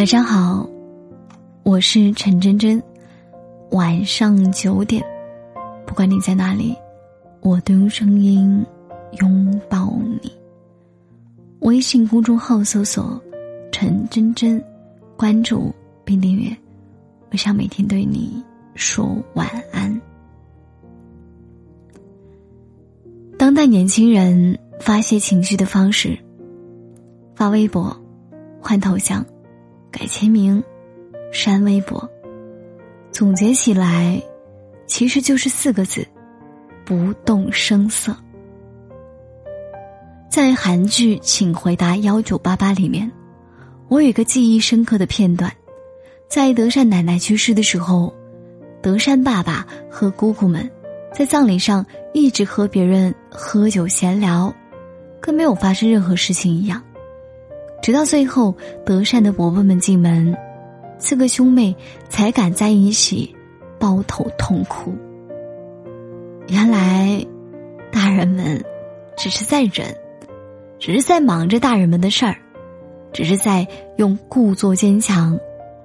[0.00, 0.66] 晚上好，
[1.62, 2.82] 我是陈真真。
[3.72, 5.04] 晚上九点，
[5.86, 6.74] 不管你在哪里，
[7.42, 8.64] 我都用声音
[9.20, 9.92] 拥抱
[10.22, 10.32] 你。
[11.58, 13.22] 微信公众号搜索
[13.70, 14.64] “陈真真”，
[15.18, 15.70] 关注
[16.02, 16.48] 并订阅，
[17.30, 18.42] 我想每天对你
[18.74, 20.00] 说晚安。
[23.38, 26.18] 当代年轻人发泄情绪的方式：
[27.34, 27.94] 发微博、
[28.62, 29.22] 换头像。
[29.90, 30.62] 改签名，
[31.32, 32.08] 删微博，
[33.10, 34.22] 总结起来，
[34.86, 36.06] 其实就是四个字：
[36.84, 38.16] 不动声色。
[40.30, 43.10] 在韩剧《请回答幺九八八》里面，
[43.88, 45.52] 我有一个记忆深刻的片段，
[46.28, 48.14] 在德善奶奶去世的时候，
[48.80, 50.70] 德善爸爸和姑姑们
[51.12, 51.84] 在葬礼上
[52.14, 54.54] 一直和别人喝酒闲聊，
[55.20, 56.80] 跟没有发生任何事情一样。
[57.82, 60.36] 直到最后，德善的伯伯们进门，
[60.98, 61.74] 四个兄妹
[62.10, 63.34] 才敢在一起
[63.78, 64.92] 抱头痛哭。
[66.46, 67.24] 原来，
[67.90, 68.62] 大人们
[69.16, 69.96] 只是在忍，
[70.78, 72.36] 只是在忙着大人们的事儿，
[73.14, 75.38] 只是在用故作坚强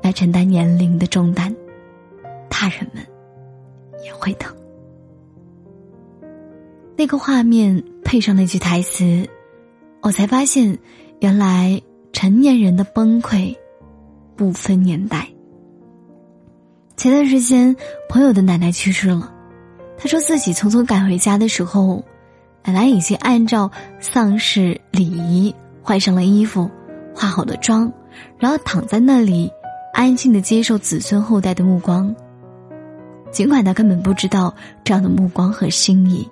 [0.00, 1.54] 来承担年龄的重担。
[2.48, 3.04] 大人们
[4.02, 4.54] 也会疼。
[6.96, 9.28] 那个画面配上那句台词，
[10.00, 10.78] 我才发现。
[11.22, 11.80] 原来
[12.12, 13.56] 成年人的崩溃
[14.34, 15.28] 不分年代。
[16.96, 17.76] 前段时间，
[18.08, 19.32] 朋友的奶奶去世了，
[19.96, 22.04] 他说自己匆匆赶回家的时候，
[22.64, 26.68] 奶奶已经按照丧事礼仪换上了衣服，
[27.14, 27.92] 化好了妆，
[28.36, 29.48] 然后躺在那里，
[29.94, 32.12] 安静的接受子孙后代的目光。
[33.30, 36.28] 尽管他根本不知道这样的目光和心意，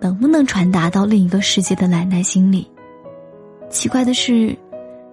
[0.00, 2.68] 能不能传达到另一个世界的奶奶心里。
[3.74, 4.56] 奇怪的是，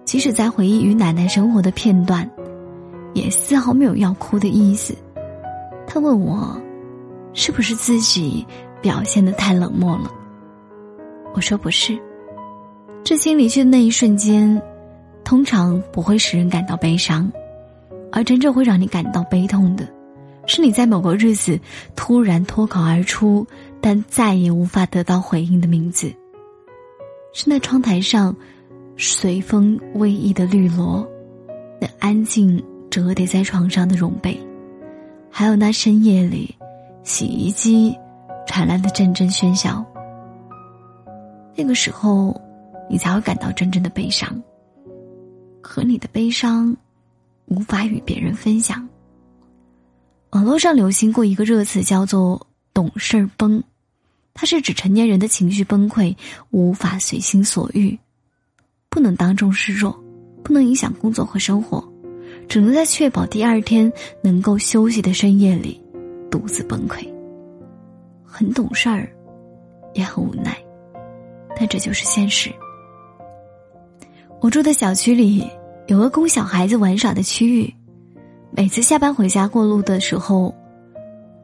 [0.04, 2.30] 即使在回忆与奶奶生活的片段，
[3.12, 4.94] 也丝毫没有要哭的意思。
[5.84, 6.56] 他问我，
[7.34, 8.46] 是不是自己
[8.80, 10.08] 表现的太冷漠了？
[11.34, 11.98] 我说不是。
[13.02, 14.62] 至亲离去的那一瞬间，
[15.24, 17.30] 通常不会使人感到悲伤，
[18.12, 19.84] 而真正会让你感到悲痛的，
[20.46, 21.58] 是你在某个日子
[21.96, 23.44] 突然脱口而出，
[23.80, 26.14] 但再也无法得到回应的名字。
[27.32, 28.34] 是那窗台上
[28.96, 31.06] 随风微逸的绿萝，
[31.80, 34.38] 那安静折叠在床上的绒被，
[35.30, 36.54] 还有那深夜里
[37.02, 37.96] 洗衣机
[38.46, 39.84] 传来的阵阵喧嚣。
[41.56, 42.38] 那个时候，
[42.88, 44.40] 你才会感到真正的悲伤。
[45.62, 46.76] 可你的悲伤
[47.46, 48.86] 无法与别人分享。
[50.30, 53.62] 网络上流行过一个热词，叫做“懂事崩”。
[54.34, 56.16] 它是指成年人的情绪崩溃，
[56.50, 57.98] 无法随心所欲，
[58.88, 59.96] 不能当众示弱，
[60.42, 61.86] 不能影响工作和生活，
[62.48, 65.80] 只能在确保第二天能够休息的深夜里
[66.30, 67.06] 独自崩溃。
[68.24, 69.12] 很懂事儿，
[69.92, 70.56] 也很无奈，
[71.54, 72.50] 但这就是现实。
[74.40, 75.46] 我住的小区里
[75.88, 77.72] 有个供小孩子玩耍的区域，
[78.50, 80.54] 每次下班回家过路的时候，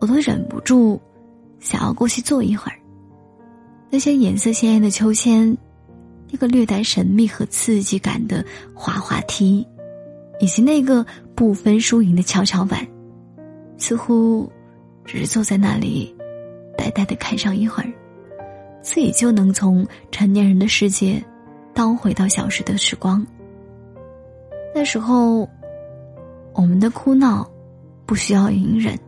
[0.01, 1.01] 我都忍不住。
[1.61, 2.78] 想要过去坐一会儿。
[3.91, 5.57] 那些颜色鲜艳的秋千，
[6.31, 8.45] 那个略带神秘和刺激感的
[8.75, 9.67] 滑滑梯，
[10.41, 11.05] 以及那个
[11.35, 12.87] 不分输赢的跷跷板，
[13.79, 14.51] 似乎
[15.05, 16.15] 只是坐在那里，
[16.77, 17.91] 呆呆的看上一会儿，
[18.83, 21.23] 自己就能从成年人的世界
[21.73, 23.27] 倒回到小时的时光。
[24.75, 25.49] 那时候，
[26.53, 27.51] 我们的哭闹
[28.05, 28.99] 不需要隐忍。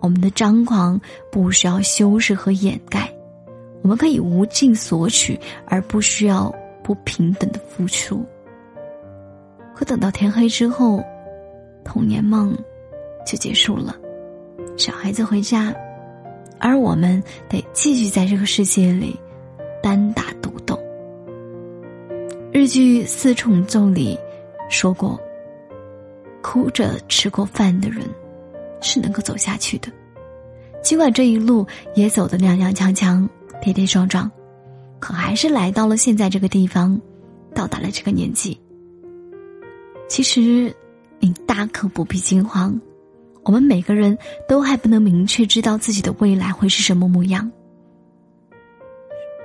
[0.00, 1.00] 我们的张狂
[1.32, 3.13] 不需要修饰和掩盖，
[3.84, 6.50] 我们可以无尽索取，而不需要
[6.82, 8.24] 不平等的付出。
[9.74, 11.04] 可等到天黑之后，
[11.84, 12.56] 童年梦
[13.26, 13.94] 就结束了，
[14.78, 15.70] 小孩子回家，
[16.58, 19.20] 而我们得继续在这个世界里
[19.82, 20.80] 单打独斗。
[22.52, 24.18] 日剧《四重奏》里
[24.70, 25.20] 说过
[26.42, 28.02] ：“哭着吃过饭的人。”
[28.80, 29.88] 是能够走下去的，
[30.82, 33.26] 尽管这一路也走得踉踉跄跄、
[33.64, 34.30] 跌跌撞撞，
[35.00, 37.00] 可还是来到了现在这个地方，
[37.54, 38.60] 到达了这个年纪。
[40.06, 40.70] 其实，
[41.18, 42.78] 你大可不必惊慌，
[43.42, 47.50] 我们每个人都还不能明确知道自己的未来会是什么模样。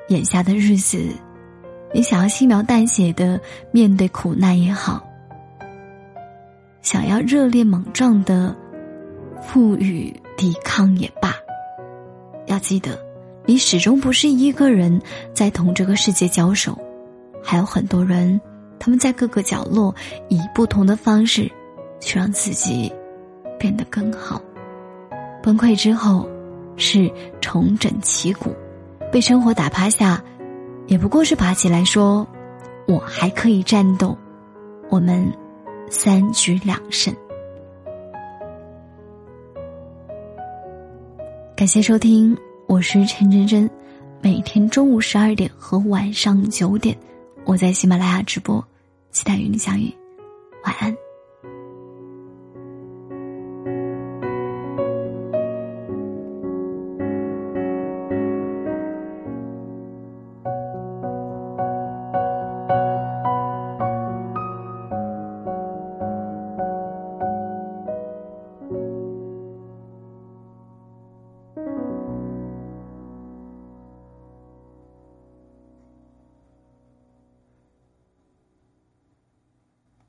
[0.10, 1.00] 眼下的日子，
[1.94, 3.39] 你想要轻描淡写的
[3.71, 5.01] 面对苦难也好，
[6.81, 8.54] 想要热烈莽撞的。
[9.42, 11.33] 赋予抵抗也罢，
[12.48, 13.00] 要记得，
[13.49, 15.01] 你始终不是一个人
[15.33, 16.77] 在同这个世界交手，
[17.43, 18.39] 还有很多人
[18.77, 19.95] 他们在各个角落
[20.27, 21.51] 以不同的方式，
[21.99, 22.93] 去让自己
[23.57, 24.39] 变得更好。
[25.41, 26.29] 崩溃之后，
[26.77, 27.11] 是
[27.41, 28.55] 重整旗鼓，
[29.11, 30.23] 被生活打趴下，
[30.85, 32.27] 也不过是爬起来说
[32.87, 34.15] ：“我还可以战斗。”
[34.91, 35.27] 我们
[35.89, 37.11] 三局两胜。
[41.55, 42.37] 感谢收听，
[42.69, 43.68] 我是陈真真。
[44.21, 46.95] 每天中午十二点和晚上九点，
[47.44, 48.63] 我在喜马拉雅直播，
[49.12, 49.92] 期待与你相遇。
[50.63, 50.95] 晚安。